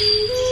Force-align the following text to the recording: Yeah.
Yeah. 0.00 0.42